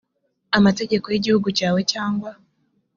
amategeko 0.57 1.05
y 1.09 1.17
igihugu 1.19 1.47
cyawe 1.57 1.81
cyangwa 1.91 2.31